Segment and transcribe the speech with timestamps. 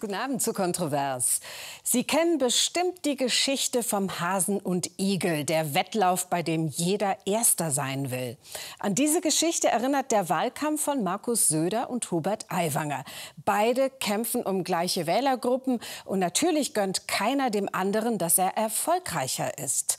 [0.00, 1.40] Guten Abend zu Kontrovers.
[1.84, 7.70] Sie kennen bestimmt die Geschichte vom Hasen und Igel, der Wettlauf, bei dem jeder Erster
[7.70, 8.38] sein will.
[8.78, 13.04] An diese Geschichte erinnert der Wahlkampf von Markus Söder und Hubert Aiwanger.
[13.44, 19.98] Beide kämpfen um gleiche Wählergruppen und natürlich gönnt keiner dem anderen, dass er erfolgreicher ist.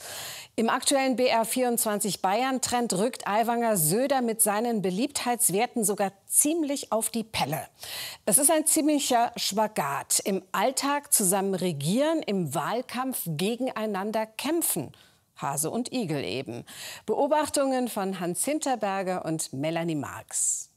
[0.54, 7.66] Im aktuellen BR24 Bayern-Trend rückt Aiwanger Söder mit seinen Beliebtheitswerten sogar ziemlich auf die Pelle.
[8.26, 10.20] Es ist ein ziemlicher Spagat.
[10.20, 14.92] Im Alltag zusammen regieren, im Wahlkampf gegeneinander kämpfen.
[15.36, 16.66] Hase und Igel eben.
[17.06, 20.68] Beobachtungen von Hans Hinterberger und Melanie Marx.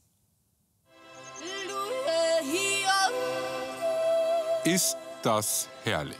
[4.64, 6.16] Ist das herrlich.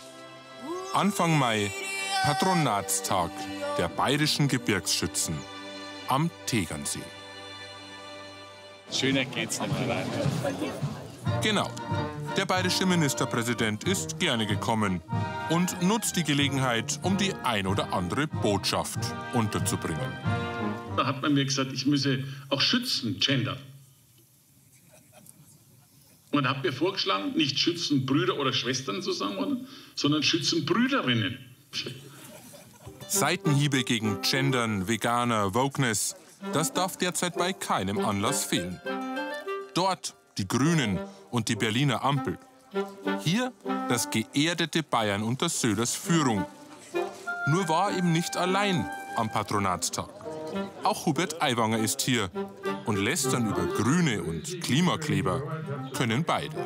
[0.92, 1.70] Anfang Mai
[2.26, 3.30] Patronatstag
[3.78, 5.36] der bayerischen Gebirgsschützen
[6.08, 6.98] am Tegernsee.
[8.90, 10.06] Schöner geht's nicht mehr rein.
[11.40, 11.70] Genau.
[12.36, 15.02] Der bayerische Ministerpräsident ist gerne gekommen
[15.50, 18.98] und nutzt die Gelegenheit, um die ein oder andere Botschaft
[19.32, 20.12] unterzubringen.
[20.96, 23.58] Da hat man mir gesagt, ich müsse auch Schützen gendern.
[26.32, 31.38] Und hat mir vorgeschlagen, nicht Schützenbrüder oder Schwestern zu sagen, sondern Schützenbrüderinnen.
[33.08, 36.16] Seitenhiebe gegen Gendern, Veganer, Wokeness,
[36.52, 38.80] das darf derzeit bei keinem Anlass fehlen.
[39.74, 40.98] Dort die Grünen
[41.30, 42.38] und die Berliner Ampel.
[43.20, 43.52] Hier
[43.88, 46.44] das geerdete Bayern unter Söders Führung.
[47.48, 50.08] Nur war eben nicht allein am Patronatstag.
[50.82, 52.30] Auch Hubert Aiwanger ist hier
[52.86, 55.42] und lästern über Grüne und Klimakleber
[55.94, 56.56] können beide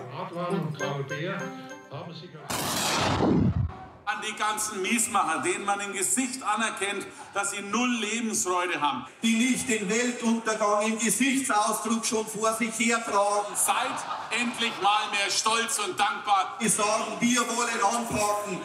[4.10, 9.06] an die ganzen Miesmacher, denen man im Gesicht anerkennt, dass sie null Lebensfreude haben.
[9.22, 13.54] Die nicht den Weltuntergang im Gesichtsausdruck schon vor sich hertragen.
[13.54, 16.56] Seid endlich mal mehr stolz und dankbar.
[16.60, 18.60] Die sagen, wir wollen anpacken.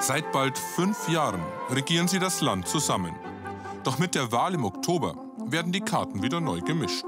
[0.00, 3.14] Seit bald fünf Jahren regieren sie das Land zusammen.
[3.84, 5.14] Doch mit der Wahl im Oktober
[5.46, 7.06] werden die Karten wieder neu gemischt.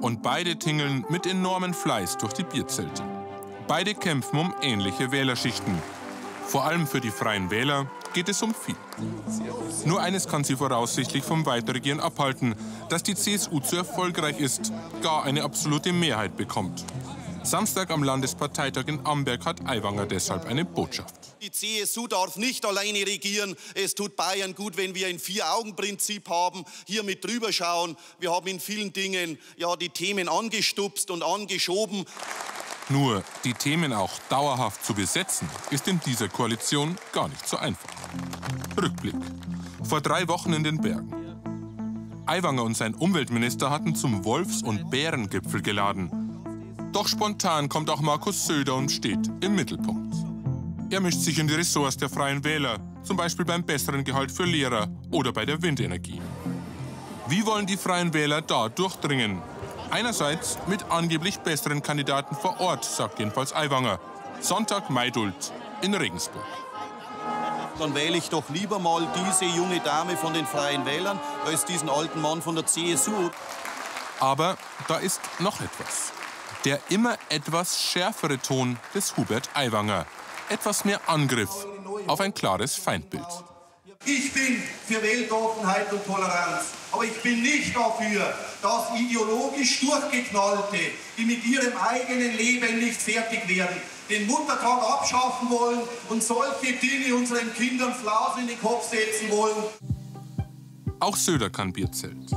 [0.00, 3.02] Und beide tingeln mit enormem Fleiß durch die Bierzelte.
[3.68, 5.80] Beide kämpfen um ähnliche Wählerschichten,
[6.50, 8.74] vor allem für die Freien Wähler geht es um viel.
[9.84, 12.56] Nur eines kann sie voraussichtlich vom Weiterregieren abhalten,
[12.88, 16.84] dass die CSU zu erfolgreich ist, gar eine absolute Mehrheit bekommt.
[17.44, 21.14] Samstag am Landesparteitag in Amberg hat Aiwanger deshalb eine Botschaft.
[21.40, 23.54] Die CSU darf nicht alleine regieren.
[23.74, 27.96] Es tut Bayern gut, wenn wir ein Vier-Augen-Prinzip haben, hier mit drüber schauen.
[28.18, 32.04] Wir haben in vielen Dingen ja, die Themen angestupst und angeschoben.
[32.90, 37.88] Nur die Themen auch dauerhaft zu besetzen, ist in dieser Koalition gar nicht so einfach.
[38.80, 39.14] Rückblick.
[39.84, 41.14] Vor drei Wochen in den Bergen.
[42.26, 46.10] Aiwanger und sein Umweltminister hatten zum Wolfs- und Bärengipfel geladen.
[46.92, 50.14] Doch spontan kommt auch Markus Söder und steht im Mittelpunkt.
[50.90, 54.44] Er mischt sich in die Ressorts der Freien Wähler, zum Beispiel beim besseren Gehalt für
[54.44, 56.20] Lehrer oder bei der Windenergie.
[57.28, 59.40] Wie wollen die Freien Wähler da durchdringen?
[59.90, 63.98] Einerseits mit angeblich besseren Kandidaten vor Ort, sagt jedenfalls Aiwanger.
[64.40, 65.52] Sonntag Maidult
[65.82, 66.44] in Regensburg.
[67.78, 71.88] Dann wähle ich doch lieber mal diese junge Dame von den Freien Wählern als diesen
[71.88, 73.30] alten Mann von der CSU.
[74.20, 74.56] Aber
[74.86, 76.12] da ist noch etwas.
[76.64, 80.06] Der immer etwas schärfere Ton des Hubert Aiwanger.
[80.50, 81.66] Etwas mehr Angriff
[82.06, 83.26] auf ein klares Feindbild.
[84.06, 90.78] Ich bin für Weltoffenheit und Toleranz, aber ich bin nicht dafür, dass ideologisch Durchgeknallte,
[91.18, 93.76] die mit ihrem eigenen Leben nicht fertig werden,
[94.08, 99.64] den Muttertag abschaffen wollen und solche Dinge unseren Kindern Flausen in den Kopf setzen wollen.
[100.98, 102.32] Auch Söder kann Bierzelt.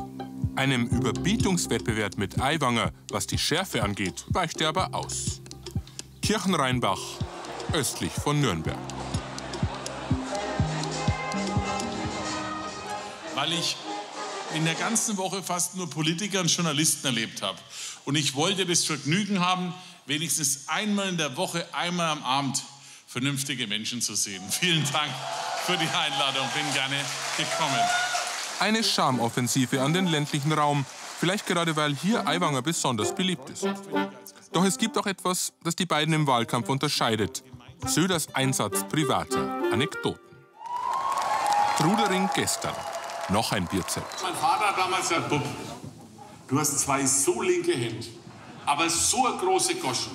[0.55, 5.41] Einem Überbietungswettbewerb mit Aiwanger, was die Schärfe angeht, weicht er aber aus.
[6.21, 6.99] Kirchenrheinbach,
[7.73, 8.77] östlich von Nürnberg.
[13.43, 13.75] Weil ich
[14.55, 17.57] in der ganzen Woche fast nur Politiker und Journalisten erlebt habe.
[18.05, 19.73] Und ich wollte das Vergnügen haben,
[20.05, 22.63] wenigstens einmal in der Woche, einmal am Abend
[23.05, 24.41] vernünftige Menschen zu sehen.
[24.49, 25.11] Vielen Dank
[25.65, 26.95] für die Einladung, bin gerne
[27.35, 27.79] gekommen.
[28.61, 30.85] Eine Schamoffensive an den ländlichen Raum,
[31.19, 33.67] vielleicht gerade weil hier Aiwanger besonders beliebt ist.
[34.53, 37.43] Doch es gibt auch etwas, das die beiden im Wahlkampf unterscheidet.
[37.87, 40.33] Söders Einsatz privater Anekdoten.
[41.77, 42.75] Trudering gestern.
[43.33, 44.05] Noch ein Bierzelt.
[44.21, 45.41] Mein Vater hat damals gesagt, Bub,
[46.47, 48.05] du hast zwei so linke Hände,
[48.63, 50.11] aber so eine große Goschen.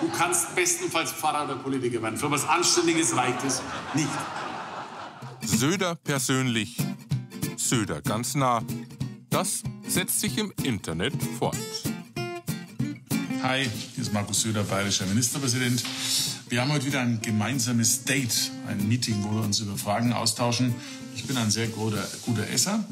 [0.00, 2.16] Du kannst bestenfalls Pfarrer oder Politiker werden.
[2.16, 3.60] Für was Anständiges reicht es
[3.92, 4.08] nicht.
[5.42, 6.78] Söder persönlich,
[7.56, 8.62] Söder ganz nah,
[9.28, 11.58] das setzt sich im Internet fort.
[13.42, 15.84] Hi, hier ist Markus Söder, bayerischer Ministerpräsident.
[16.48, 20.74] Wir haben heute wieder ein gemeinsames Date, ein Meeting, wo wir uns über Fragen austauschen.
[21.14, 22.84] Ich bin ein sehr guter, guter Esser.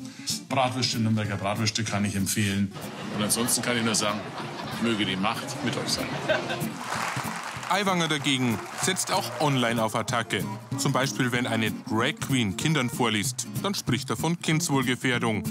[0.48, 2.72] Bratwürste, Nürnberger Bratwürste kann ich empfehlen.
[3.16, 4.20] Und ansonsten kann ich nur sagen,
[4.82, 6.06] möge die Macht mit euch sein.
[7.70, 10.44] Aiwanger dagegen setzt auch online auf Attacke.
[10.78, 15.44] Zum Beispiel, wenn eine Drag Queen Kindern vorliest, dann spricht er von Kindswohlgefährdung.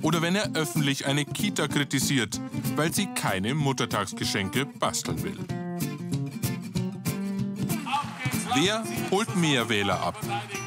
[0.00, 2.40] Oder wenn er öffentlich eine Kita kritisiert,
[2.76, 5.38] weil sie keine Muttertagsgeschenke basteln will.
[8.56, 10.16] Wer holt mehr Wähler ab?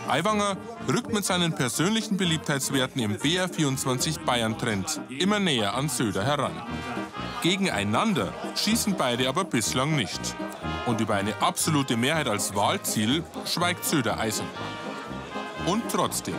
[0.10, 0.58] Aiwanger
[0.88, 6.52] rückt mit seinen persönlichen Beliebtheitswerten im BR24 Bayern-Trend immer näher an Söder heran.
[7.42, 10.20] Gegeneinander schießen beide aber bislang nicht.
[10.86, 14.50] Und über eine absolute Mehrheit als Wahlziel schweigt Söder eisern.
[15.66, 16.36] Und trotzdem,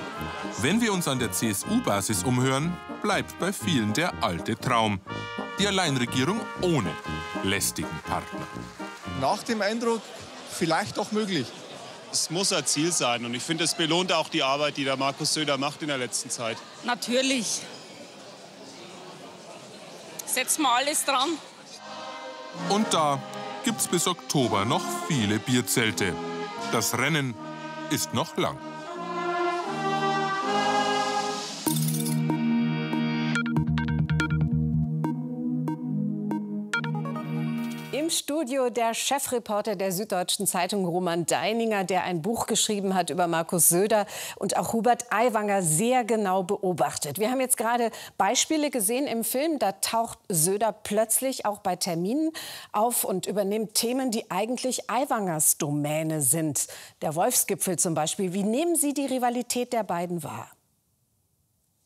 [0.61, 5.01] wenn wir uns an der CSU-Basis umhören, bleibt bei vielen der alte Traum.
[5.59, 6.91] Die Alleinregierung ohne
[7.43, 8.47] lästigen Partner.
[9.21, 10.03] Nach dem Eindruck
[10.51, 11.47] vielleicht doch möglich.
[12.11, 14.97] Es muss ein Ziel sein und ich finde, es belohnt auch die Arbeit, die der
[14.97, 16.57] Markus Söder macht in der letzten Zeit.
[16.85, 17.61] Natürlich.
[20.25, 21.29] Setzen wir alles dran.
[22.69, 23.21] Und da
[23.65, 26.15] gibt's bis Oktober noch viele Bierzelte.
[26.73, 27.35] Das Rennen
[27.91, 28.59] ist noch lang.
[38.19, 43.69] Studio der Chefreporter der Süddeutschen Zeitung Roman Deininger, der ein Buch geschrieben hat über Markus
[43.69, 44.07] Söder
[44.37, 47.21] und auch Hubert Aiwanger sehr genau beobachtet.
[47.21, 52.33] Wir haben jetzt gerade Beispiele gesehen im Film, da taucht Söder plötzlich auch bei Terminen
[52.73, 56.67] auf und übernimmt Themen, die eigentlich Aiwangers Domäne sind.
[57.03, 58.33] Der Wolfsgipfel zum Beispiel.
[58.33, 60.51] Wie nehmen Sie die Rivalität der beiden wahr?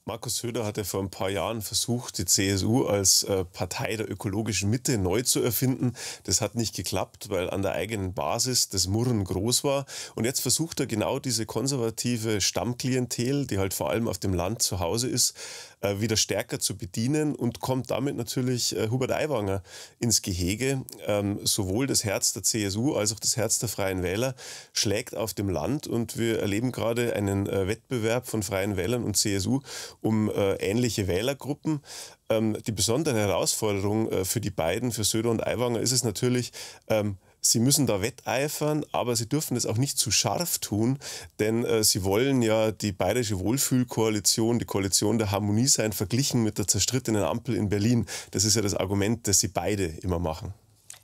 [0.04, 4.68] Markus Söder hatte vor ein paar Jahren versucht, die CSU als äh, Partei der ökologischen
[4.68, 5.92] Mitte neu zu erfinden.
[6.24, 9.86] Das hat nicht geklappt, weil an der eigenen Basis das Murren groß war.
[10.16, 14.60] Und jetzt versucht er genau diese konservative Stammklientel, die halt vor allem auf dem Land
[14.62, 15.36] zu Hause ist,
[15.82, 19.62] äh, wieder stärker zu bedienen und kommt damit natürlich äh, Hubert Aiwanger
[19.98, 20.82] ins Gehege.
[21.06, 24.36] Ähm, sowohl das Herz der CSU als auch das Herz der Freien Wähler
[24.72, 29.16] schlägt auf dem Land und wir erleben gerade einen äh, Wettbewerb von Freien Wählern und
[29.16, 29.60] CSU
[30.00, 30.30] um
[30.60, 31.80] ähnliche Wählergruppen.
[32.28, 36.52] Ähm, die besondere Herausforderung für die beiden, für Söder und Aiwanger, ist es natürlich,
[36.88, 41.00] ähm, Sie müssen da wetteifern, aber sie dürfen es auch nicht zu scharf tun,
[41.40, 46.58] denn äh, sie wollen ja die bayerische Wohlfühlkoalition, die Koalition der Harmonie sein, verglichen mit
[46.58, 48.06] der zerstrittenen Ampel in Berlin.
[48.30, 50.54] Das ist ja das Argument, das sie beide immer machen.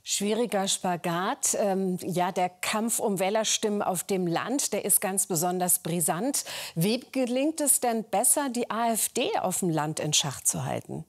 [0.01, 1.57] Schwieriger Spagat.
[1.59, 6.45] Ähm, ja, der Kampf um Wählerstimmen auf dem Land, der ist ganz besonders brisant.
[6.73, 11.03] Wie gelingt es denn besser, die AfD auf dem Land in Schach zu halten?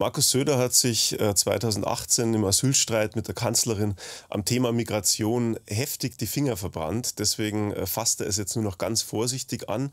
[0.00, 3.96] Markus Söder hat sich 2018 äh, im Asylstreit mit der Kanzlerin
[4.30, 7.18] am Thema Migration heftig die Finger verbrannt.
[7.18, 9.90] Deswegen äh, fasst er es jetzt nur noch ganz vorsichtig an.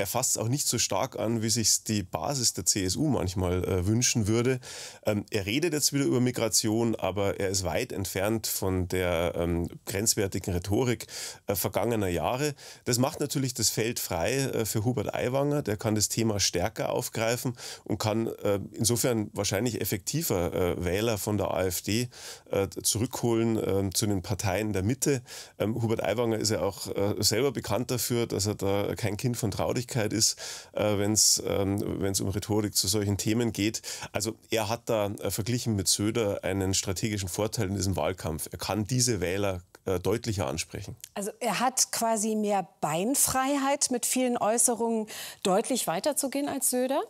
[0.00, 3.62] Er fasst es auch nicht so stark an, wie sich die Basis der CSU manchmal
[3.66, 4.60] äh, wünschen würde.
[5.04, 9.68] Ähm, er redet jetzt wieder über Migration, aber er ist weit entfernt von der ähm,
[9.84, 11.06] grenzwertigen Rhetorik
[11.48, 12.54] äh, vergangener Jahre.
[12.86, 15.60] Das macht natürlich das Feld frei äh, für Hubert Aiwanger.
[15.60, 17.52] Der kann das Thema stärker aufgreifen
[17.84, 22.08] und kann äh, insofern wahrscheinlich effektiver äh, Wähler von der AfD
[22.50, 25.22] äh, zurückholen zu den Parteien der Mitte.
[25.58, 29.50] Ähm, Hubert Aiwanger ist ja auch selber bekannt dafür, dass er da kein Kind von
[29.50, 30.38] Traurigkeit ist,
[30.72, 33.82] äh, wenn es ähm, um Rhetorik zu solchen Themen geht.
[34.12, 38.48] Also er hat da äh, verglichen mit Söder einen strategischen Vorteil in diesem Wahlkampf.
[38.50, 40.96] Er kann diese Wähler äh, deutlicher ansprechen.
[41.14, 45.06] Also er hat quasi mehr Beinfreiheit mit vielen Äußerungen
[45.42, 47.02] deutlich weiterzugehen als Söder?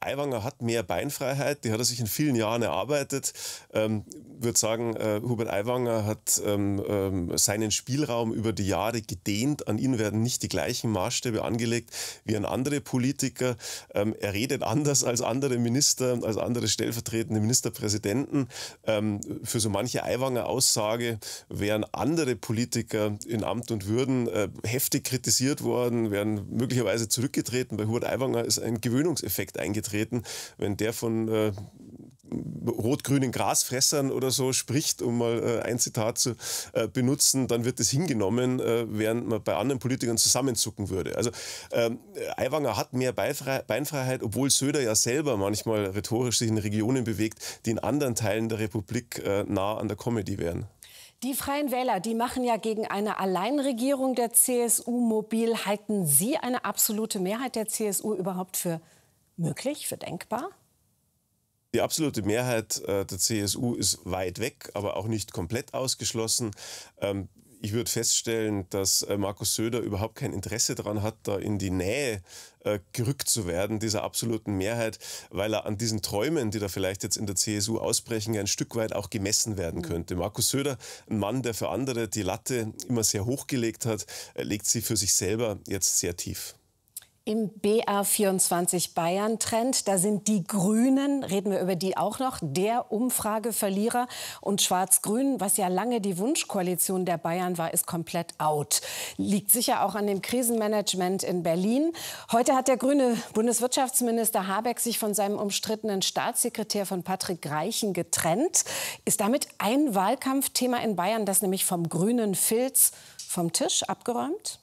[0.00, 3.32] Aiwanger hat mehr Beinfreiheit, die hat er sich in vielen Jahren erarbeitet.
[3.72, 4.04] Ähm,
[4.40, 9.66] würde sagen, äh, Hubert Aiwanger hat ähm, ähm, seinen Spielraum über die Jahre gedehnt.
[9.66, 11.90] An ihn werden nicht die gleichen Maßstäbe angelegt
[12.24, 13.56] wie an andere Politiker.
[13.92, 18.46] Ähm, er redet anders als andere Minister, als andere stellvertretende Ministerpräsidenten.
[18.84, 25.64] Ähm, für so manche Aiwanger-Aussage wären andere Politiker in Amt und Würden äh, heftig kritisiert
[25.64, 27.76] worden, wären möglicherweise zurückgetreten.
[27.76, 30.22] Bei Hubert Aiwanger ist ein Gewöhnungseffekt eingetreten aufgetreten.
[30.56, 31.52] Wenn der von äh,
[32.66, 36.34] rot-grünen Grasfressern oder so spricht, um mal äh, ein Zitat zu
[36.74, 41.16] äh, benutzen, dann wird es hingenommen, äh, während man bei anderen Politikern zusammenzucken würde.
[41.16, 41.30] Also
[41.72, 41.98] ähm,
[42.36, 47.60] Aiwanger hat mehr Beifrei Beinfreiheit, obwohl Söder ja selber manchmal rhetorisch sich in Regionen bewegt,
[47.64, 50.66] die in anderen Teilen der Republik äh, nah an der Comedy wären.
[51.24, 55.56] Die Freien Wähler, die machen ja gegen eine Alleinregierung der CSU mobil.
[55.66, 58.80] Halten Sie eine absolute Mehrheit der CSU überhaupt für
[59.38, 60.50] möglich, für denkbar?
[61.74, 66.50] Die absolute Mehrheit äh, der CSU ist weit weg, aber auch nicht komplett ausgeschlossen.
[67.00, 67.28] Ähm,
[67.60, 71.70] ich würde feststellen, dass äh, Markus Söder überhaupt kein Interesse daran hat, da in die
[71.70, 72.22] Nähe
[72.60, 74.98] äh, gerückt zu werden, dieser absoluten Mehrheit,
[75.30, 78.76] weil er an diesen Träumen, die da vielleicht jetzt in der CSU ausbrechen, ein Stück
[78.76, 80.14] weit auch gemessen werden könnte.
[80.14, 80.78] Markus Söder,
[81.10, 84.96] ein Mann, der für andere die Latte immer sehr hoch gelegt hat, legt sie für
[84.96, 86.54] sich selber jetzt sehr tief.
[87.28, 92.90] Im BR24 Bayern Trend, da sind die Grünen, reden wir über die auch noch, der
[92.90, 94.08] Umfrageverlierer
[94.40, 98.80] und Schwarz-Grün, was ja lange die Wunschkoalition der Bayern war, ist komplett out.
[99.18, 101.92] Liegt sicher auch an dem Krisenmanagement in Berlin.
[102.32, 108.64] Heute hat der grüne Bundeswirtschaftsminister Habeck sich von seinem umstrittenen Staatssekretär von Patrick Reichen getrennt.
[109.04, 114.60] Ist damit ein Wahlkampfthema in Bayern, das nämlich vom grünen Filz vom Tisch abgeräumt?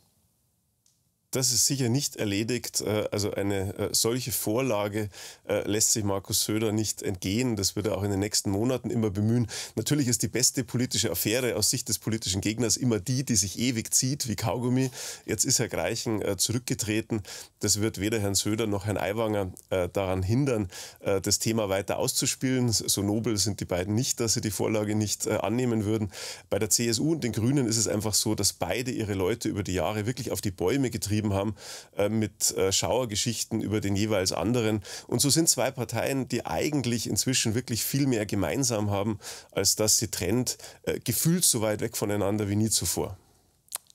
[1.36, 2.82] Das ist sicher nicht erledigt.
[2.82, 5.10] Äh, also eine äh, solche Vorlage
[5.48, 7.56] äh, lässt sich Markus Söder nicht entgehen.
[7.56, 9.48] Das wird er auch in den nächsten Monaten immer bemühen.
[9.76, 13.60] Natürlich ist die beste politische Affäre aus Sicht des politischen Gegners immer die, die sich
[13.60, 14.92] ewig zieht wie Kaugummi.
[15.26, 17.22] Jetzt ist Herr Greichen zurückgetreten.
[17.60, 22.72] Das wird weder Herrn Söder noch Herrn Aiwanger daran hindern, das Thema weiter auszuspielen.
[22.72, 26.12] So nobel sind die beiden nicht, dass sie die Vorlage nicht annehmen würden.
[26.50, 29.64] Bei der CSU und den Grünen ist es einfach so, dass beide ihre Leute über
[29.64, 31.56] die Jahre wirklich auf die Bäume getrieben geschrieben haben,
[31.98, 34.82] äh, mit äh, Schauergeschichten über den jeweils anderen.
[35.08, 39.20] Und so sind zwei Parteien, die eigentlich inzwischen wirklich viel mehr gemeinsam haben,
[39.52, 43.18] als dass sie trennt, äh, gefühlt so weit weg voneinander wie nie zuvor.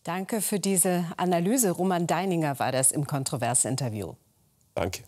[0.05, 1.73] Danke für diese Analyse.
[1.73, 4.15] Roman Deininger war das im Kontroversinterview.
[4.75, 5.03] Danke.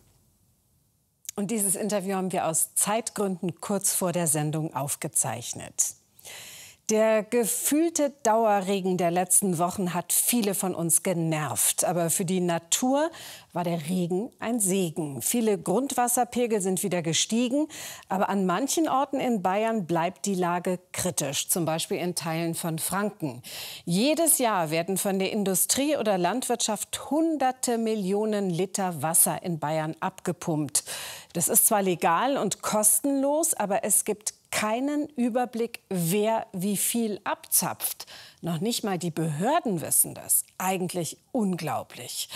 [1.34, 5.94] Und dieses Interview haben wir aus Zeitgründen kurz vor der Sendung aufgezeichnet.
[6.90, 11.84] Der gefühlte Dauerregen der letzten Wochen hat viele von uns genervt.
[11.84, 13.10] Aber für die Natur
[13.52, 15.22] war der Regen ein Segen.
[15.22, 17.68] Viele Grundwasserpegel sind wieder gestiegen.
[18.08, 22.80] Aber an manchen Orten in Bayern bleibt die Lage kritisch, zum Beispiel in Teilen von
[22.80, 23.42] Franken.
[23.84, 30.82] Jedes Jahr werden von der Industrie oder Landwirtschaft hunderte Millionen Liter Wasser in Bayern abgepumpt.
[31.32, 38.06] Das ist zwar legal und kostenlos, aber es gibt keinen Überblick, wer wie viel abzapft.
[38.42, 40.44] Noch nicht mal die Behörden wissen das.
[40.58, 42.28] Eigentlich unglaublich.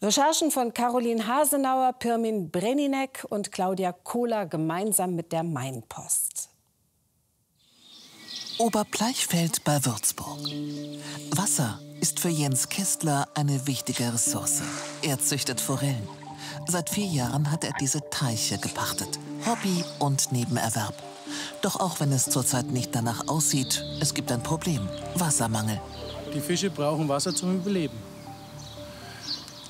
[0.00, 6.48] Recherchen von Caroline Hasenauer, Pirmin Breninek und Claudia Kohler gemeinsam mit der Mainpost.
[8.58, 10.38] Oberbleichfeld bei Würzburg.
[11.30, 14.62] Wasser ist für Jens Kistler eine wichtige Ressource.
[15.02, 16.08] Er züchtet Forellen.
[16.66, 19.18] Seit vier Jahren hat er diese Teiche gepachtet.
[19.46, 21.07] Hobby und Nebenerwerb.
[21.62, 24.88] Doch auch wenn es zurzeit nicht danach aussieht, es gibt ein Problem.
[25.14, 25.80] Wassermangel.
[26.34, 27.96] Die Fische brauchen Wasser zum Überleben.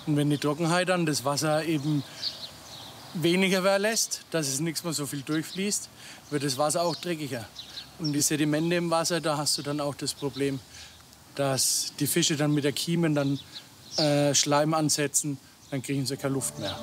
[0.06, 2.02] Und wenn die Trockenheit dann das Wasser eben
[3.14, 5.88] weniger lässt, dass es nichts mehr so viel durchfließt,
[6.30, 7.44] wird das Wasser auch dreckiger.
[7.98, 10.60] Und die Sedimente im Wasser, da hast du dann auch das Problem,
[11.34, 13.38] dass die Fische dann mit der Kiemen dann
[13.96, 15.38] äh, Schleim ansetzen,
[15.70, 16.76] dann kriegen sie keine Luft mehr.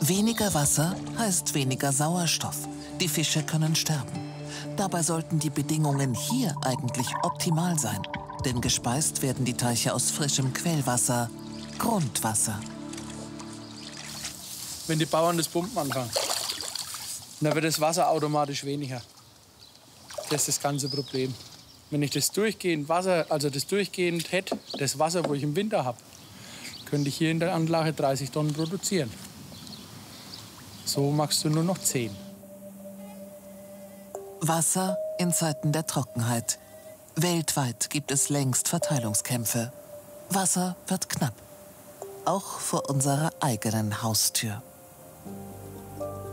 [0.00, 2.68] Weniger Wasser heißt weniger Sauerstoff.
[3.00, 4.32] Die Fische können sterben.
[4.76, 8.00] Dabei sollten die Bedingungen hier eigentlich optimal sein.
[8.44, 11.28] Denn gespeist werden die Teiche aus frischem Quellwasser,
[11.78, 12.58] Grundwasser.
[14.86, 16.10] Wenn die Bauern das Pumpen anfangen,
[17.40, 19.02] dann wird das Wasser automatisch weniger.
[20.30, 21.34] Das ist das ganze Problem.
[21.90, 25.84] Wenn ich das durchgehend Wasser, also das durchgehend hätte, das Wasser, wo ich im Winter
[25.84, 25.98] habe,
[26.86, 29.10] könnte ich hier in der Anlage 30 Tonnen produzieren.
[30.84, 32.25] So machst du nur noch 10.
[34.40, 36.58] Wasser in Zeiten der Trockenheit.
[37.14, 39.72] Weltweit gibt es längst Verteilungskämpfe.
[40.28, 41.32] Wasser wird knapp.
[42.26, 44.62] Auch vor unserer eigenen Haustür.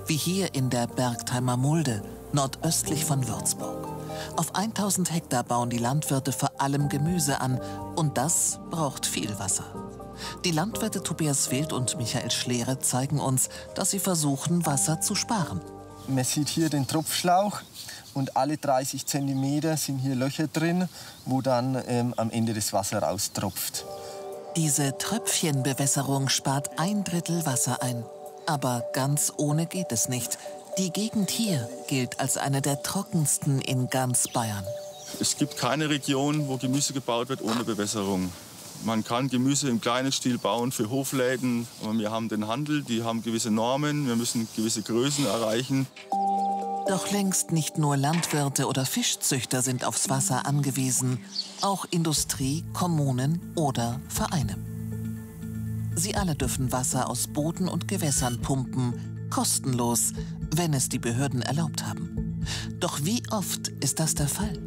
[0.06, 3.88] Wie hier in der Bergtheimer Mulde, nordöstlich von Würzburg.
[4.36, 7.60] Auf 1000 Hektar bauen die Landwirte vor allem Gemüse an
[7.96, 9.66] und das braucht viel Wasser.
[10.44, 15.62] Die Landwirte Tobias Wild und Michael Schlere zeigen uns, dass sie versuchen, Wasser zu sparen.
[16.08, 17.62] Man sieht hier den Tropfschlauch
[18.14, 20.88] und alle 30 cm sind hier Löcher drin,
[21.26, 23.86] wo dann ähm, am Ende das Wasser raustropft.
[24.56, 28.04] Diese Tröpfchenbewässerung spart ein Drittel Wasser ein.
[28.46, 30.38] Aber ganz ohne geht es nicht.
[30.78, 34.66] Die Gegend hier gilt als eine der trockensten in ganz Bayern.
[35.20, 38.32] Es gibt keine Region, wo Gemüse gebaut wird ohne Bewässerung.
[38.84, 41.68] Man kann Gemüse im kleinen Stil bauen für Hofläden.
[41.94, 44.08] Wir haben den Handel, die haben gewisse Normen.
[44.08, 45.88] Wir müssen gewisse Größen erreichen.
[46.88, 51.20] Doch längst nicht nur Landwirte oder Fischzüchter sind aufs Wasser angewiesen,
[51.62, 54.58] auch Industrie, Kommunen oder Vereine.
[55.96, 60.14] Sie alle dürfen Wasser aus Boden und Gewässern pumpen, kostenlos,
[60.54, 62.44] wenn es die Behörden erlaubt haben.
[62.80, 64.60] Doch wie oft ist das der Fall?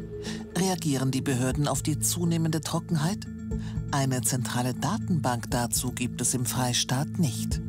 [0.57, 3.27] Reagieren die Behörden auf die zunehmende Trockenheit?
[3.91, 7.61] Eine zentrale Datenbank dazu gibt es im Freistaat nicht.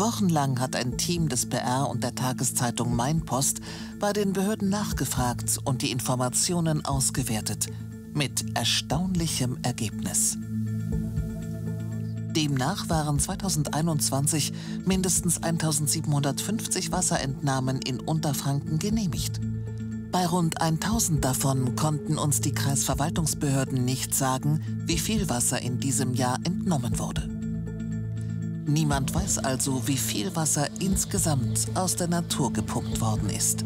[0.00, 3.60] Wochenlang hat ein Team des PR und der Tageszeitung Mainpost
[3.98, 7.66] bei den Behörden nachgefragt und die Informationen ausgewertet.
[8.14, 10.36] Mit erstaunlichem Ergebnis.
[12.36, 14.52] Demnach waren 2021
[14.84, 19.40] mindestens 1750 Wasserentnahmen in Unterfranken genehmigt.
[20.12, 26.14] Bei rund 1000 davon konnten uns die Kreisverwaltungsbehörden nicht sagen, wie viel Wasser in diesem
[26.14, 27.37] Jahr entnommen wurde.
[28.68, 33.64] Niemand weiß also, wie viel Wasser insgesamt aus der Natur gepumpt worden ist.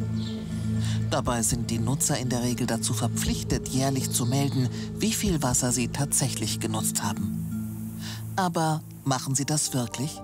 [1.10, 5.72] Dabei sind die Nutzer in der Regel dazu verpflichtet, jährlich zu melden, wie viel Wasser
[5.72, 7.98] sie tatsächlich genutzt haben.
[8.36, 10.22] Aber machen sie das wirklich?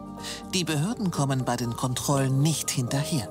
[0.54, 3.28] Die Behörden kommen bei den Kontrollen nicht hinterher.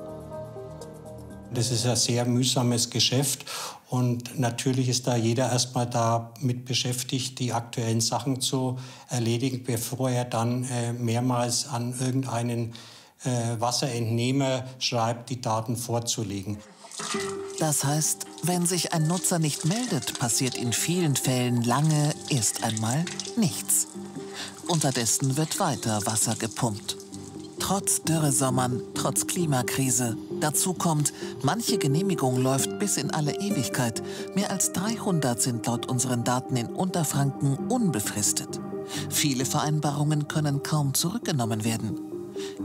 [1.54, 3.44] Das ist ein sehr mühsames Geschäft
[3.88, 8.78] und natürlich ist da jeder erstmal damit beschäftigt, die aktuellen Sachen zu
[9.08, 12.74] erledigen, bevor er dann äh, mehrmals an irgendeinen
[13.24, 16.58] äh, Wasserentnehmer schreibt, die Daten vorzulegen.
[17.58, 23.04] Das heißt, wenn sich ein Nutzer nicht meldet, passiert in vielen Fällen lange erst einmal
[23.36, 23.88] nichts.
[24.68, 26.96] Unterdessen wird weiter Wasser gepumpt.
[27.68, 30.16] Trotz Dürresommern, trotz Klimakrise.
[30.40, 34.02] Dazu kommt, manche Genehmigung läuft bis in alle Ewigkeit.
[34.34, 38.58] Mehr als 300 sind laut unseren Daten in Unterfranken unbefristet.
[39.10, 42.00] Viele Vereinbarungen können kaum zurückgenommen werden.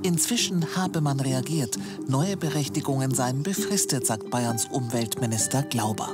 [0.03, 1.77] Inzwischen habe man reagiert.
[2.07, 6.07] Neue Berechtigungen seien befristet, sagt Bayerns Umweltminister Glauber.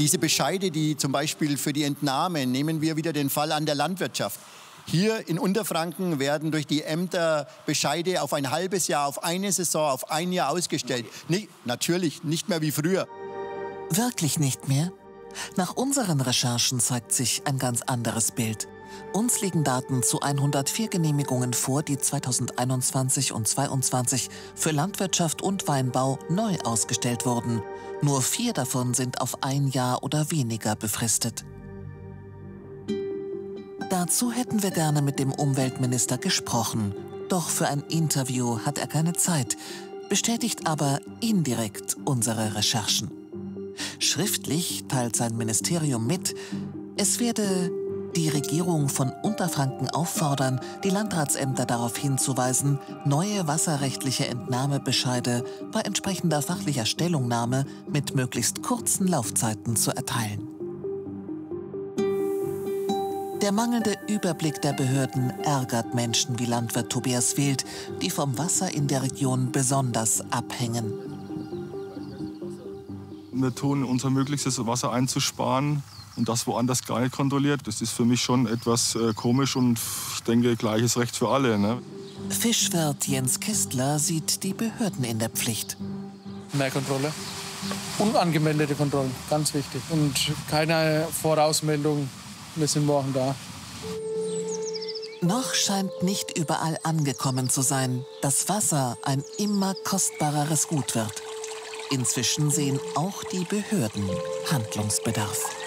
[0.00, 3.76] Diese Bescheide, die zum Beispiel für die Entnahme, nehmen wir wieder den Fall an der
[3.76, 4.40] Landwirtschaft.
[4.86, 9.90] Hier in Unterfranken werden durch die Ämter Bescheide auf ein halbes Jahr, auf eine Saison,
[9.90, 11.06] auf ein Jahr ausgestellt.
[11.28, 13.08] Nicht, natürlich nicht mehr wie früher.
[13.90, 14.92] Wirklich nicht mehr?
[15.56, 18.68] Nach unseren Recherchen zeigt sich ein ganz anderes Bild.
[19.12, 26.18] Uns liegen Daten zu 104 Genehmigungen vor, die 2021 und 2022 für Landwirtschaft und Weinbau
[26.28, 27.62] neu ausgestellt wurden.
[28.02, 31.44] Nur vier davon sind auf ein Jahr oder weniger befristet.
[33.94, 36.96] Dazu hätten wir gerne mit dem Umweltminister gesprochen.
[37.28, 39.56] Doch für ein Interview hat er keine Zeit,
[40.08, 43.12] bestätigt aber indirekt unsere Recherchen.
[44.00, 46.34] Schriftlich teilt sein Ministerium mit,
[46.96, 47.70] es werde
[48.16, 56.84] die Regierung von Unterfranken auffordern, die Landratsämter darauf hinzuweisen, neue wasserrechtliche Entnahmebescheide bei entsprechender fachlicher
[56.84, 60.53] Stellungnahme mit möglichst kurzen Laufzeiten zu erteilen.
[63.44, 67.66] Der mangelnde Überblick der Behörden ärgert Menschen wie Landwirt Tobias Wild,
[68.00, 70.90] die vom Wasser in der Region besonders abhängen.
[73.32, 75.82] Wir tun unser Möglichstes, Wasser einzusparen
[76.16, 77.60] und das woanders gar nicht kontrolliert.
[77.66, 79.78] Das ist für mich schon etwas äh, komisch und
[80.14, 81.58] ich denke, gleiches Recht für alle.
[81.58, 81.82] Ne?
[82.30, 85.76] Fischwirt Jens Kistler sieht die Behörden in der Pflicht.
[86.54, 87.12] Mehr Kontrolle.
[87.98, 89.82] Unangemeldete Kontrollen, ganz wichtig.
[89.90, 90.14] Und
[90.48, 92.08] keine Vorausmeldung
[92.56, 93.34] wir sind morgen da.
[95.20, 101.22] Noch scheint nicht überall angekommen zu sein, dass Wasser ein immer kostbareres Gut wird.
[101.90, 104.08] Inzwischen sehen auch die Behörden
[104.50, 105.63] Handlungsbedarf.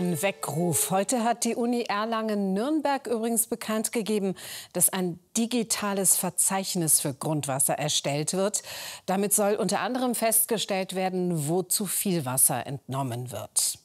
[0.00, 0.90] Ein Weckruf.
[0.90, 4.34] Heute hat die Uni Erlangen-Nürnberg übrigens bekannt gegeben,
[4.72, 8.62] dass ein digitales Verzeichnis für Grundwasser erstellt wird.
[9.04, 13.79] Damit soll unter anderem festgestellt werden, wo zu viel Wasser entnommen wird.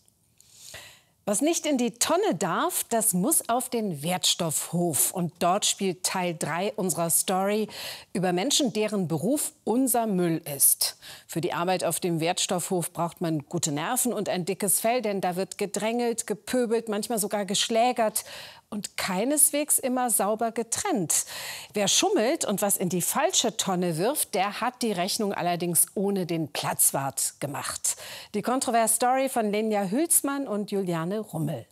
[1.27, 5.11] Was nicht in die Tonne darf, das muss auf den Wertstoffhof.
[5.11, 7.67] Und dort spielt Teil 3 unserer Story
[8.13, 10.99] über Menschen, deren Beruf unser Müll ist.
[11.25, 15.19] Für die Arbeit auf dem Wertstoffhof braucht man gute Nerven und ein dickes Fell, denn
[15.19, 18.23] da wird gedrängelt, gepöbelt, manchmal sogar geschlägert
[18.69, 21.25] und keineswegs immer sauber getrennt.
[21.73, 26.25] Wer schummelt und was in die falsche Tonne wirft, der hat die Rechnung allerdings ohne
[26.25, 27.95] den Platzwart gemacht.
[28.33, 31.65] Die kontroverse Story von Lenja Hülsmann und Juliane Rummel.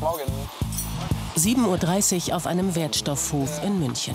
[0.00, 0.30] Morgen.
[1.36, 4.14] 7.30 Uhr auf einem Wertstoffhof in München.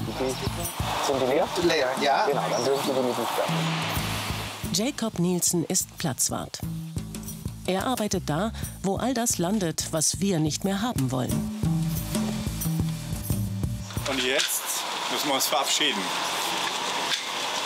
[1.05, 1.47] Sind die leer?
[1.63, 2.25] Leer, ja.
[2.25, 3.19] Genau, dann dürfen Sie die nicht
[4.73, 6.61] Jacob Nielsen ist Platzwart.
[7.67, 8.51] Er arbeitet da,
[8.83, 11.31] wo all das landet, was wir nicht mehr haben wollen.
[14.09, 14.63] Und jetzt
[15.11, 16.01] müssen wir uns verabschieden.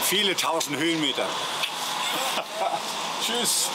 [0.03, 1.25] Viele tausend Höhenmeter.
[3.25, 3.69] Tschüss.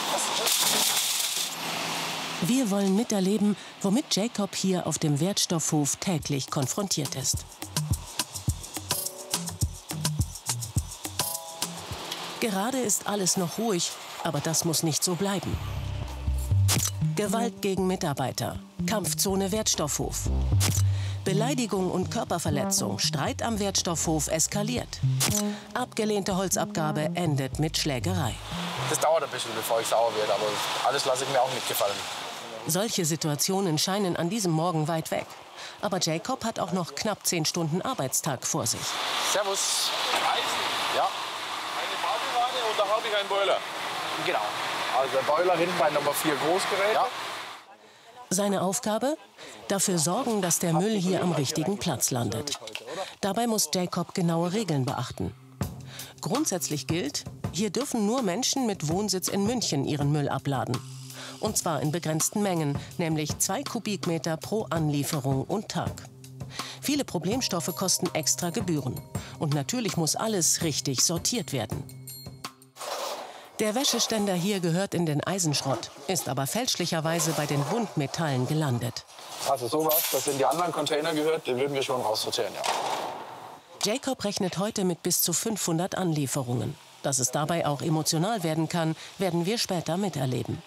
[2.43, 7.45] Wir wollen miterleben, womit Jacob hier auf dem Wertstoffhof täglich konfrontiert ist.
[12.39, 13.91] Gerade ist alles noch ruhig,
[14.23, 15.55] aber das muss nicht so bleiben.
[17.15, 20.29] Gewalt gegen Mitarbeiter, Kampfzone Wertstoffhof.
[21.25, 24.99] Beleidigung und Körperverletzung, Streit am Wertstoffhof eskaliert.
[25.73, 28.33] Abgelehnte Holzabgabe endet mit Schlägerei.
[28.89, 30.45] Das dauert ein bisschen, bevor ich sauer werde, aber
[30.87, 31.95] alles lasse ich mir auch nicht gefallen.
[32.67, 35.25] Solche Situationen scheinen an diesem Morgen weit weg.
[35.81, 38.81] Aber Jacob hat auch noch knapp zehn Stunden Arbeitstag vor sich.
[39.31, 39.89] Servus.
[40.13, 40.95] Eisen?
[40.95, 41.07] Ja.
[41.77, 43.57] Eine Badewanne und da habe ich einen Boiler.
[44.25, 44.41] Genau.
[44.97, 46.93] Also der Boiler hinten bei Nummer 4 Großgerät.
[46.93, 47.07] Ja.
[48.29, 49.17] Seine Aufgabe?
[49.67, 52.59] Dafür sorgen, dass der Müll hier am richtigen Platz landet.
[53.19, 55.33] Dabei muss Jacob genaue Regeln beachten.
[56.21, 60.77] Grundsätzlich gilt, hier dürfen nur Menschen mit Wohnsitz in München ihren Müll abladen.
[61.39, 66.03] Und zwar in begrenzten Mengen, nämlich zwei Kubikmeter pro Anlieferung und Tag.
[66.81, 68.99] Viele Problemstoffe kosten extra Gebühren.
[69.39, 72.00] Und natürlich muss alles richtig sortiert werden.
[73.61, 79.05] Der Wäscheständer hier gehört in den Eisenschrott, ist aber fälschlicherweise bei den Buntmetallen gelandet.
[79.47, 82.61] Also sowas, das in die anderen Container gehört, den würden wir schon raussortieren, ja.
[83.83, 86.75] Jacob rechnet heute mit bis zu 500 Anlieferungen.
[87.03, 90.63] Dass es dabei auch emotional werden kann, werden wir später miterleben.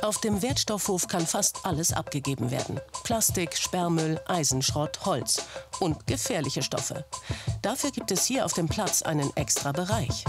[0.00, 2.80] Auf dem Wertstoffhof kann fast alles abgegeben werden.
[3.04, 5.42] Plastik, Sperrmüll, Eisenschrott, Holz
[5.80, 7.04] und gefährliche Stoffe.
[7.60, 10.24] Dafür gibt es hier auf dem Platz einen extra Bereich.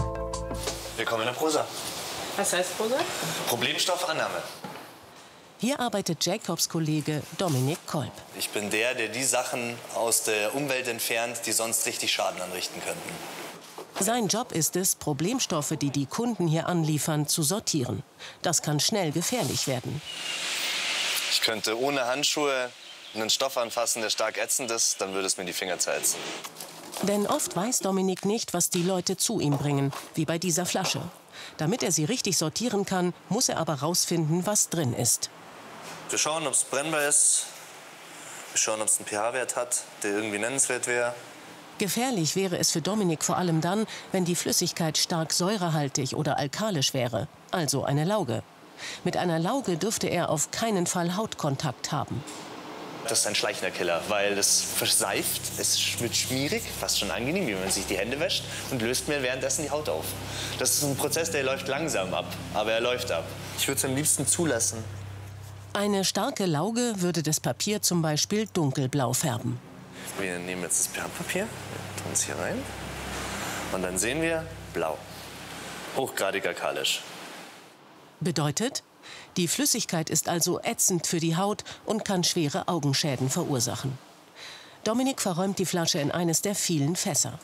[1.00, 1.66] Willkommen in der Prosa.
[2.36, 2.98] Was heißt Prosa?
[3.48, 4.44] Problemstoffannahme.
[5.58, 8.12] Hier arbeitet Jacobs Kollege Dominik Kolb.
[8.38, 12.82] Ich bin der, der die Sachen aus der Umwelt entfernt, die sonst richtig Schaden anrichten
[12.82, 13.10] könnten.
[14.02, 18.04] Sein Job ist es, Problemstoffe, die die Kunden hier anliefern, zu sortieren.
[18.42, 20.02] Das kann schnell gefährlich werden.
[21.32, 22.72] Ich könnte ohne Handschuhe
[23.16, 26.20] einen Stoff anfassen, der stark ätzend ist, dann würde es mir die Finger zerätzen.
[27.04, 31.02] Denn oft weiß Dominik nicht, was die Leute zu ihm bringen, wie bei dieser Flasche.
[31.58, 35.30] Damit er sie richtig sortieren kann, muss er aber rausfinden, was drin ist.
[36.10, 37.46] Wir schauen, ob es brennbar ist.
[38.52, 41.14] Wir schauen, ob es einen pH-Wert hat, der irgendwie nennenswert wäre.
[41.78, 46.94] Gefährlich wäre es für Dominik vor allem dann, wenn die Flüssigkeit stark säurehaltig oder alkalisch
[46.94, 48.44] wäre, also eine Lauge.
[49.06, 52.22] Mit einer Lauge dürfte er auf keinen Fall Hautkontakt haben.
[53.10, 57.54] Das ist ein schleichender Killer, weil es verseift, es wird schmierig, fast schon angenehm, wie
[57.54, 60.06] wenn man sich die Hände wäscht und löst mir währenddessen die Haut auf.
[60.60, 63.24] Das ist ein Prozess, der läuft langsam ab, aber er läuft ab.
[63.58, 64.84] Ich würde es am liebsten zulassen.
[65.74, 69.60] Eine starke Lauge würde das Papier zum Beispiel dunkelblau färben.
[70.20, 71.48] Wir nehmen jetzt das pH-Papier,
[72.04, 72.62] tun es hier rein
[73.72, 75.00] und dann sehen wir blau.
[75.96, 77.02] Hochgradig alkalisch.
[78.20, 78.84] Bedeutet,
[79.40, 83.98] die Flüssigkeit ist also ätzend für die Haut und kann schwere Augenschäden verursachen.
[84.84, 87.40] Dominik verräumt die Flasche in eines der vielen Fässer.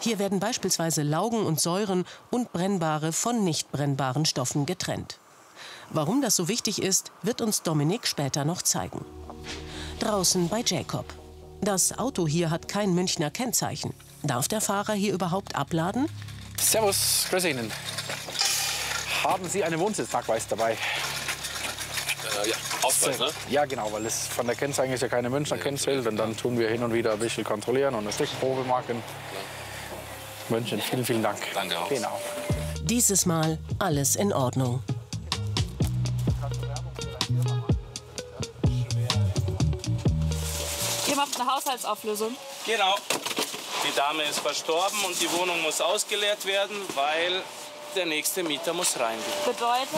[0.00, 5.18] Hier werden beispielsweise Laugen und Säuren und brennbare von nicht brennbaren Stoffen getrennt.
[5.88, 9.02] Warum das so wichtig ist, wird uns Dominik später noch zeigen.
[9.98, 11.06] Draußen bei Jacob.
[11.62, 13.94] Das Auto hier hat kein Münchner Kennzeichen.
[14.22, 16.06] Darf der Fahrer hier überhaupt abladen?
[16.58, 17.72] Servus, grüß Ihnen.
[19.24, 20.76] Haben Sie einen Wohnsitznachweis dabei?
[22.44, 23.30] Äh, ja, Ausweis, ne?
[23.48, 26.06] Ja, genau, weil es von der Kennzeichen ist ja keine Münchner Kennzeichen.
[26.06, 29.02] Und dann tun wir hin und wieder ein bisschen kontrollieren und eine Stichprobe machen.
[30.48, 31.38] München, vielen, vielen Dank.
[31.54, 31.88] Danke auch.
[31.88, 32.20] Genau.
[32.82, 34.82] Dieses Mal alles in Ordnung.
[41.08, 42.36] Ihr macht eine Haushaltsauflösung.
[42.66, 42.96] Genau.
[43.88, 47.42] Die Dame ist verstorben und die Wohnung muss ausgeleert werden, weil
[47.94, 49.18] der nächste Mieter muss rein.
[49.44, 49.88] Bedeutet?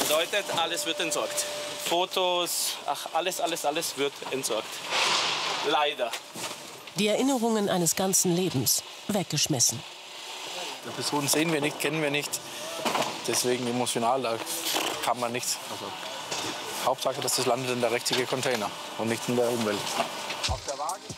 [0.00, 1.44] Bedeutet, alles wird entsorgt.
[1.84, 4.68] Fotos, ach, alles, alles, alles wird entsorgt.
[5.68, 6.10] Leider.
[6.96, 9.82] Die Erinnerungen eines ganzen Lebens weggeschmissen.
[10.84, 12.40] Die Person sehen wir nicht, kennen wir nicht.
[13.26, 14.38] Deswegen emotional, da
[15.04, 15.56] kann man nichts.
[15.70, 15.84] Also,
[16.84, 19.78] Hauptsache, dass das landet in der richtigen Container und nicht in der Umwelt.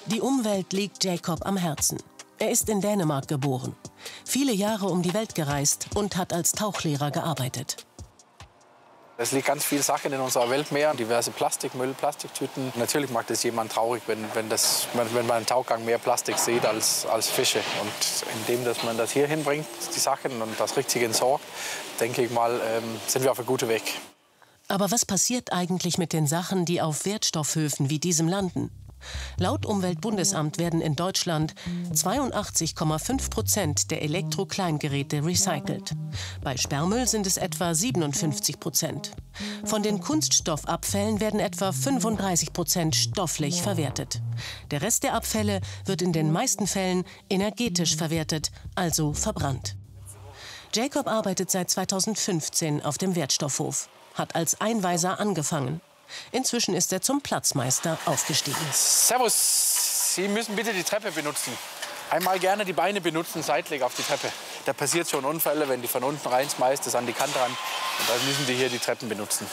[0.07, 1.99] Die Umwelt liegt Jacob am Herzen.
[2.43, 3.77] Er ist in Dänemark geboren,
[4.25, 7.85] viele Jahre um die Welt gereist und hat als Tauchlehrer gearbeitet.
[9.19, 12.73] Es liegt ganz viel Sachen in unserer Weltmeer, diverse Plastikmüll, Plastiktüten.
[12.77, 16.65] Natürlich macht es jemand traurig, wenn, wenn, das, wenn man im Tauchgang mehr Plastik sieht
[16.65, 17.59] als, als Fische.
[17.83, 21.45] Und indem dass man das hier hinbringt, die Sachen, und das richtig entsorgt,
[22.01, 23.83] denke ich mal, ähm, sind wir auf einem guten Weg.
[24.69, 28.71] Aber was passiert eigentlich mit den Sachen, die auf Wertstoffhöfen wie diesem landen?
[29.39, 31.55] Laut Umweltbundesamt werden in Deutschland
[31.93, 35.93] 82,5 Prozent der Elektrokleingeräte recycelt.
[36.43, 39.13] Bei Sperrmüll sind es etwa 57 Prozent.
[39.65, 44.21] Von den Kunststoffabfällen werden etwa 35 Prozent stofflich verwertet.
[44.71, 49.77] Der Rest der Abfälle wird in den meisten Fällen energetisch verwertet, also verbrannt.
[50.73, 55.81] Jacob arbeitet seit 2015 auf dem Wertstoffhof, hat als Einweiser angefangen.
[56.33, 58.59] Inzwischen ist er zum Platzmeister aufgestiegen.
[58.73, 61.53] Servus, Sie müssen bitte die Treppe benutzen.
[62.11, 64.29] Einmal gerne die Beine benutzen, seitlich auf die Treppe.
[64.67, 67.51] Da passiert schon Unfälle, wenn die von unten reinschmeißt, das an die Kante ran.
[67.51, 69.47] Und dann müssen die hier die Treppen benutzen.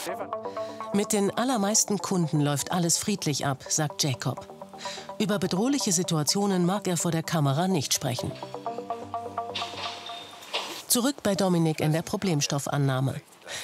[0.92, 4.48] Mit den allermeisten Kunden läuft alles friedlich ab, sagt Jacob.
[5.20, 8.32] Über bedrohliche Situationen mag er vor der Kamera nicht sprechen.
[10.88, 13.20] Zurück bei Dominik in der Problemstoffannahme.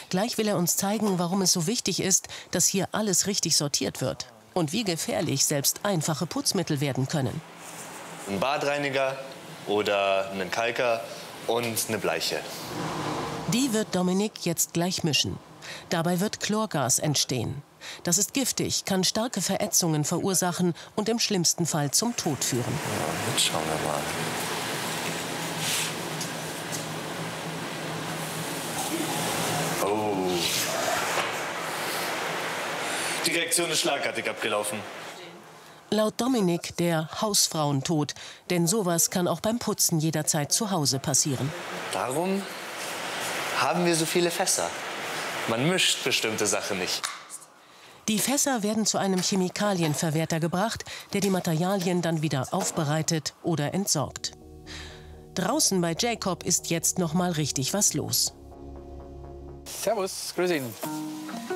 [0.09, 4.01] Gleich will er uns zeigen, warum es so wichtig ist, dass hier alles richtig sortiert
[4.01, 7.41] wird und wie gefährlich selbst einfache Putzmittel werden können.
[8.29, 9.17] Ein Badreiniger
[9.67, 11.03] oder einen Kalker
[11.47, 12.41] und eine Bleiche.
[13.53, 15.39] Die wird Dominik jetzt gleich mischen.
[15.91, 17.63] Dabei wird Chlorgas entstehen.
[18.03, 22.65] Das ist giftig, kann starke Verätzungen verursachen und im schlimmsten Fall zum Tod führen.
[22.65, 24.01] Ja, jetzt schauen wir mal.
[33.27, 34.79] Die Reaktion ist schlagartig abgelaufen.
[35.91, 38.15] Laut Dominik der Hausfrauentod,
[38.51, 41.51] denn sowas kann auch beim Putzen jederzeit zu Hause passieren.
[41.93, 42.43] Darum
[43.59, 44.69] haben wir so viele Fässer.
[45.49, 47.03] Man mischt bestimmte Sachen nicht.
[48.09, 54.33] Die Fässer werden zu einem Chemikalienverwerter gebracht, der die Materialien dann wieder aufbereitet oder entsorgt.
[55.35, 58.35] Draußen bei Jacob ist jetzt noch mal richtig was los.
[59.65, 60.75] Servus, grüß ihn.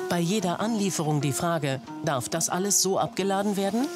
[0.09, 3.87] Bei jeder Anlieferung die Frage, darf das alles so abgeladen werden?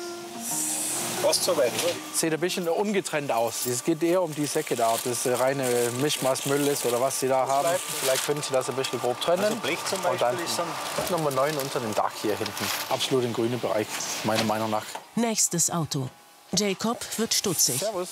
[1.23, 1.71] Was zur Welt,
[2.13, 3.65] Sieht ein bisschen ungetrennt aus.
[3.65, 5.63] Es geht eher um die Säcke da, ob das reine
[6.01, 7.69] Mischmaßmüll ist oder was Sie da haben.
[8.01, 9.43] Vielleicht können Sie das ein bisschen grob trennen.
[9.45, 12.65] Also Blech zum Und dann Beispiel ist dann- Nummer 9 unter dem Dach hier hinten.
[12.89, 13.87] Absolut im grünen Bereich,
[14.25, 14.83] meiner Meinung nach.
[15.15, 16.09] Nächstes Auto.
[16.51, 17.79] Jacob wird stutzig.
[17.79, 18.09] Servus.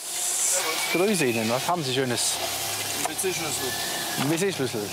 [0.94, 1.50] Grüße Ihnen.
[1.50, 2.32] Was haben Sie Schönes?
[4.20, 4.90] Ein WC-Schlüssel.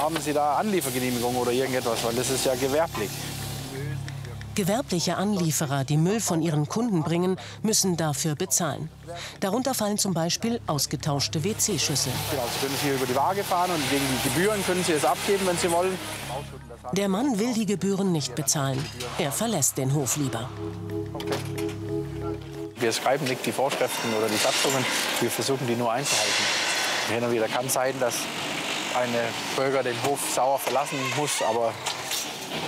[0.00, 2.02] Haben Sie da Anliefergenehmigung oder irgendetwas?
[2.04, 3.10] Weil das ist ja gewerblich.
[4.54, 8.88] Gewerbliche Anlieferer, die Müll von ihren Kunden bringen, müssen dafür bezahlen.
[9.40, 12.14] Darunter fallen zum Beispiel ausgetauschte WC-Schüsseln.
[12.30, 15.04] Genau, Sie können hier über die Waage fahren und wegen die Gebühren können Sie es
[15.04, 15.96] abgeben, wenn Sie wollen.
[16.92, 18.82] Der Mann will die Gebühren nicht bezahlen.
[19.18, 20.48] Er verlässt den Hof lieber.
[22.76, 24.84] Wir schreiben nicht die Vorschriften oder die Satzungen,
[25.20, 26.44] wir versuchen die nur einzuhalten.
[27.10, 28.14] Hin und wieder kann es sein, dass
[28.96, 29.14] ein
[29.56, 31.72] Bürger den Hof sauer verlassen muss, aber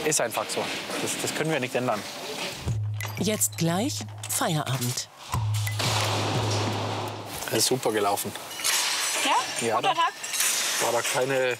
[0.04, 0.64] ist einfach so.
[1.00, 2.02] Das, das können wir nicht ändern.
[3.18, 5.08] Jetzt gleich Feierabend.
[7.46, 8.32] Das ist super gelaufen.
[9.24, 9.66] Ja?
[9.66, 10.12] Ja, Guter Tag?
[10.82, 11.58] War da keine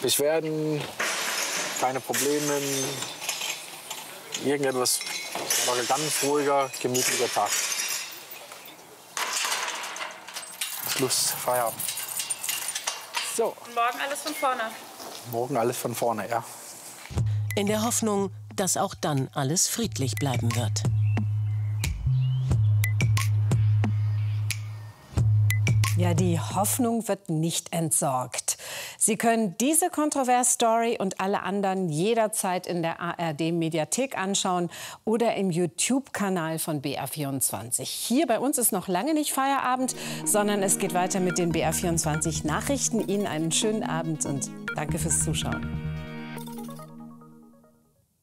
[0.00, 0.82] Beschwerden,
[1.80, 2.60] keine Probleme,
[4.44, 5.00] irgendetwas.
[5.66, 7.50] War ein ganz ruhiger, gemütlicher Tag.
[10.96, 11.95] Schluss, Feierabend.
[13.36, 14.62] So, Und morgen alles von vorne.
[15.30, 16.42] morgen alles von vorne, ja.
[17.54, 20.82] In der Hoffnung, dass auch dann alles friedlich bleiben wird.
[25.98, 28.45] Ja, die Hoffnung wird nicht entsorgt.
[28.98, 34.70] Sie können diese Kontrovers-Story und alle anderen jederzeit in der ARD-Mediathek anschauen
[35.04, 37.82] oder im YouTube-Kanal von BR24.
[37.82, 43.06] Hier bei uns ist noch lange nicht Feierabend, sondern es geht weiter mit den BR24-Nachrichten.
[43.08, 45.85] Ihnen einen schönen Abend und danke fürs Zuschauen.